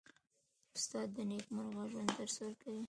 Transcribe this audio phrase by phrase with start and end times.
[0.75, 2.79] استاد د نېکمرغه ژوند درس ورکوي.